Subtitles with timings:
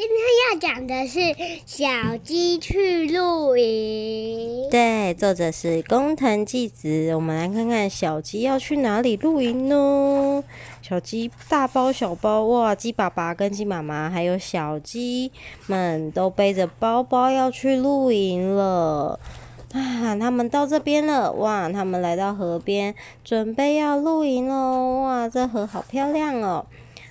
[0.00, 1.18] 今天要讲的是
[1.66, 4.66] 《小鸡去露营》。
[4.70, 7.12] 对，作者是工藤纪子。
[7.16, 10.44] 我们来看看小鸡要去哪里露营呢？
[10.82, 12.76] 小鸡大包小包，哇！
[12.76, 15.32] 鸡爸爸跟鸡妈妈还有小鸡
[15.66, 19.18] 们都背着包包要去露营了。
[19.72, 21.68] 啊，他们到这边了，哇！
[21.68, 22.94] 他们来到河边，
[23.24, 25.00] 准备要露营喽。
[25.02, 26.64] 哇，这河好漂亮哦。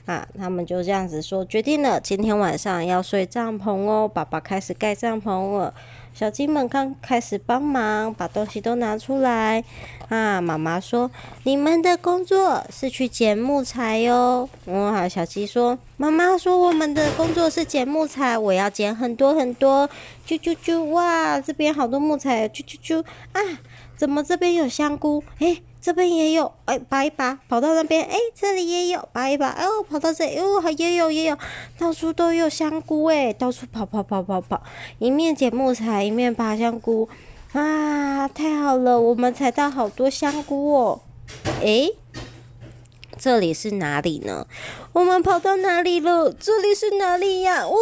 [0.07, 4.09] 啊，他们就这样子说，决定了，今天晚上要睡帐篷哦。
[4.11, 5.73] 爸爸开始盖帐篷了，
[6.13, 9.61] 小鸡们刚开始帮忙，把东西都拿出来。
[10.07, 11.11] 啊，妈妈说，
[11.43, 14.49] 你们的工作是去捡木材哟。
[14.67, 19.89] 哇，小鸡说，妈妈说我们的工作是捡木材，我要捡很多很多。
[20.25, 23.03] 啾啾啾，哇，这边好多木材，啾啾啾。
[23.33, 23.41] 啊，
[23.97, 25.21] 怎么这边有香菇？
[25.39, 25.61] 诶。
[25.81, 31.37] 这边也有，哎，拔一拔，跑到那边，哎，这里也有，拔一拔，哦，跑到这，哦，还也有也有，
[31.77, 34.61] 到处都有香菇，哎，到处跑跑跑跑跑，
[34.99, 37.07] 一面捡木材，一面拔香菇，
[37.53, 41.01] 啊，太好了，我们采到好多香菇哦，
[41.61, 41.89] 哎，
[43.17, 44.45] 这里是哪里呢？
[44.93, 46.31] 我们跑到哪里了？
[46.31, 47.63] 这里是哪里呀？
[47.65, 47.77] 哦，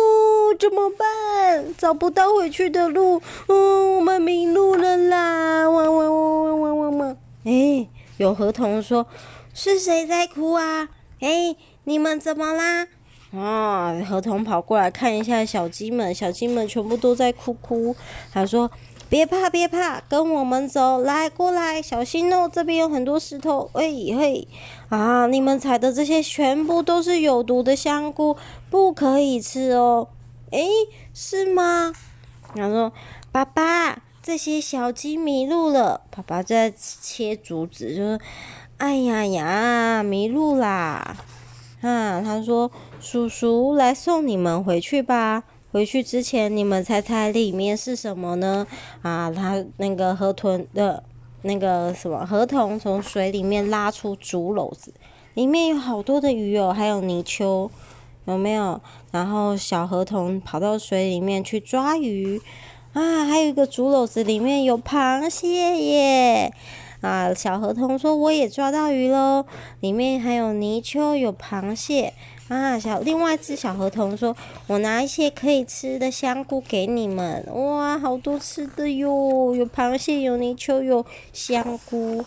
[0.59, 1.73] 怎么办？
[1.77, 5.69] 找不到回去的路，哦，我们迷路了啦！
[5.69, 7.17] 汪汪汪汪汪汪汪！
[7.45, 9.07] 哎，有河童说
[9.53, 10.89] ：“是谁在哭啊？
[11.19, 12.87] 哎，你们怎么啦？”
[13.33, 17.95] 啊，河童跑过来看一下小鸡们，小鸡们全部都在哭哭。
[18.31, 18.71] 他说
[19.09, 23.69] ：“别怕，别怕，跟我们走，来，过来，小心哦，这边有很多石头。
[23.73, 24.47] 喂嘿，
[24.89, 28.37] 啊，你们采的这些全部都是有毒的香菇，
[28.69, 30.07] 不可以吃哦。
[30.52, 30.59] 哎，
[31.13, 31.93] 是吗？”
[32.55, 32.93] 他说
[33.31, 38.19] ：“爸爸。”这些小鸡迷路了，爸爸在切竹子，就说
[38.77, 41.15] ：“哎呀呀，迷路啦！”
[41.81, 45.43] 啊，他说：“叔叔来送你们回去吧。
[45.71, 48.65] 回去之前，你们猜猜里面是什么呢？”
[49.03, 51.03] 啊，他那个河豚的，
[51.43, 54.91] 那个什么河童从水里面拉出竹篓子，
[55.35, 57.69] 里面有好多的鱼哦，还有泥鳅，
[58.25, 58.81] 有没有？
[59.11, 62.41] 然后小河童跑到水里面去抓鱼。
[62.95, 66.54] 啊，还有一个竹篓子，里面有螃蟹耶！
[67.02, 69.45] 啊，小河童说我也抓到鱼喽，
[69.82, 72.14] 里面还有泥鳅，有螃蟹。
[72.48, 74.33] 啊，小另外一只小河童说，
[74.67, 77.45] 我拿一些可以吃的香菇给你们。
[77.54, 82.23] 哇，好多吃的哟，有螃蟹，有泥鳅，有香菇。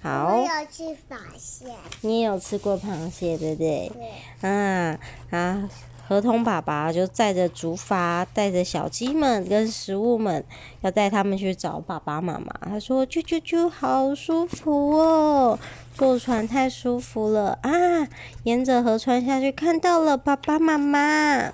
[0.00, 0.34] 好。
[0.34, 1.66] 我有吃螃蟹。
[2.00, 3.92] 你也有吃过螃蟹，对不对？
[4.40, 4.48] 对。
[4.50, 4.98] 啊
[5.30, 5.68] 啊。
[6.08, 10.44] 河童爸爸就载着竹筏，带着小鸡们跟食物们，
[10.82, 12.54] 要带他们去找爸爸妈妈。
[12.62, 15.58] 他说：“啾啾啾，好舒服哦，
[15.94, 18.06] 坐船太舒服了啊！”
[18.44, 21.52] 沿着河川下去，看到了爸爸妈妈。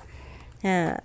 [0.63, 1.03] 啊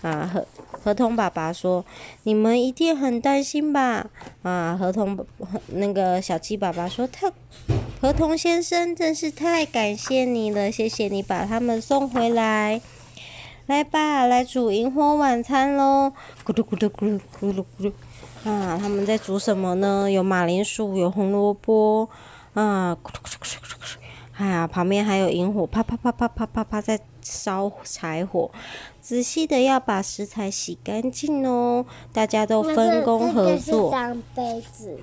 [0.00, 0.46] 啊，河
[0.82, 1.84] 河童爸爸说
[2.24, 4.06] ：“你们一定很担心吧？”
[4.42, 5.18] 啊，河童
[5.66, 7.30] 那个小鸡爸爸说：“他。”
[7.98, 10.70] 河童先生，真是太感谢你了！
[10.70, 12.80] 谢谢你把他们送回来。
[13.66, 16.12] 来吧，来煮萤火晚餐喽！
[16.44, 17.92] 咕噜咕噜咕噜咕噜咕噜
[18.48, 18.78] 啊！
[18.80, 20.10] 他们在煮什么呢？
[20.10, 22.08] 有马铃薯，有红萝卜
[22.52, 22.96] 啊！
[23.02, 23.96] 咕噜咕噜咕噜咕噜咕噜！
[24.36, 28.50] 哎呀，旁边还有萤火，啪啪啪啪啪啪啪在烧柴火。
[29.00, 31.86] 仔细的要把食材洗干净哦！
[32.12, 33.90] 大家都分工合作。
[33.90, 34.98] 当杯子。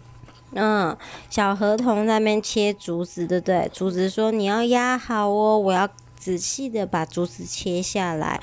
[0.56, 0.96] 嗯，
[1.30, 3.69] 小河童那边切竹子，对不对？
[3.74, 8.40] 竹子说：“你要压好哦，我要仔细的把竹子切下来。”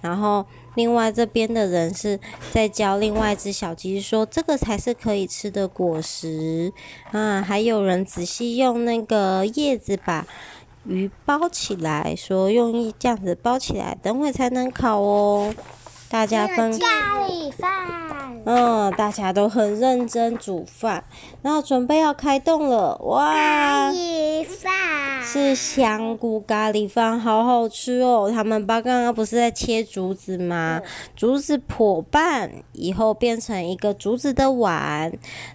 [0.00, 0.44] 然后
[0.74, 2.18] 另外这边的人是
[2.50, 6.72] 在教另外一只小鸡说：“这个才是可以吃的果实。”
[7.12, 10.26] 啊，还有人仔细用那个叶子把
[10.84, 15.54] 鱼包起来，说用一这样子包起来，等会才能烤哦。
[16.12, 21.02] 大家分咖喱饭，嗯，大家都很认真煮饭，
[21.40, 23.32] 然后准备要开动了，哇！
[23.32, 28.30] 咖喱饭是香菇咖喱饭，好好吃哦。
[28.30, 30.82] 他们爸刚刚不是在切竹子吗？
[31.16, 35.10] 竹子破半以后变成一个竹子的碗，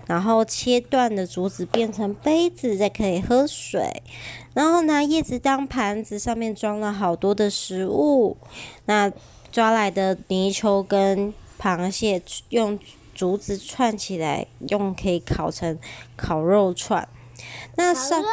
[0.08, 4.02] 然后切断的竹子变成杯子，再可以喝水。
[4.56, 8.36] 然后拿叶子当盘子，上面装了好多的食物。
[8.86, 9.12] 那
[9.52, 12.78] 抓来的泥鳅跟螃蟹用
[13.16, 15.78] 竹子串起来，用可以烤成
[16.16, 17.08] 烤肉串。
[17.76, 18.24] 那烧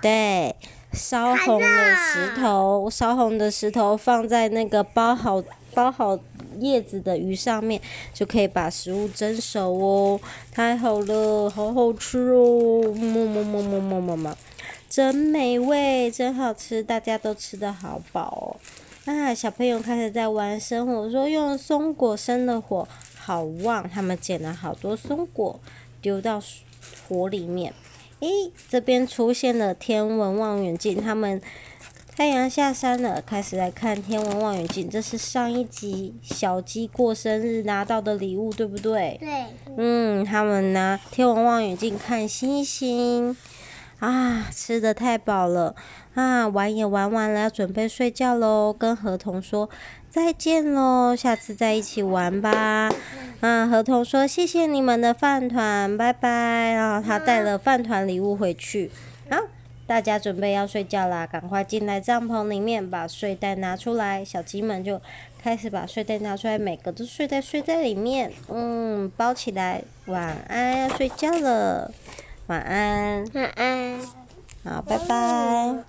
[0.00, 0.54] 对
[0.92, 5.42] 烧红的石头，烧红的石头放在那个包好
[5.74, 6.18] 包好
[6.58, 7.80] 叶子的鱼上面，
[8.14, 10.20] 就可以把食物蒸熟哦。
[10.52, 12.82] 太好了，好好吃哦！
[12.94, 14.36] 么么么么么么么，
[14.88, 18.56] 真美味，真好吃，大家都吃的好饱哦。
[19.06, 23.88] 啊，小朋友开始在玩生火，说用松果生的火好旺。
[23.88, 25.60] 他们捡了好多松果，
[26.02, 26.42] 丢到
[27.08, 27.72] 火里面。
[28.18, 31.40] 诶，这边出现了天文望远镜，他们
[32.16, 34.90] 太阳下山了，开始来看天文望远镜。
[34.90, 39.18] 这是上一集小鸡过生日拿到的礼物，对不对？
[39.20, 39.44] 对。
[39.76, 43.36] 嗯，他们拿天文望远镜看星星。
[43.98, 45.74] 啊，吃的太饱了
[46.14, 46.46] 啊！
[46.48, 48.70] 玩也玩完了，要准备睡觉喽。
[48.72, 49.70] 跟河童说
[50.10, 52.90] 再见喽，下次再一起玩吧。
[53.40, 56.72] 啊，河童说谢谢你们的饭团，拜拜。
[56.74, 58.90] 然后他带了饭团礼物回去。
[59.30, 59.38] 好，
[59.86, 64.22] 大家准备要睡觉啦，赶快进来帐篷里面，把睡袋拿出来。
[64.22, 65.00] 小鸡们就
[65.42, 69.82] 开始把睡袋拿出来，每个都睡袋睡在里面，嗯，包起来。
[70.04, 71.90] 晚安，要睡觉了。
[72.46, 74.00] 晚安，晚安，
[74.64, 75.84] 好，拜拜。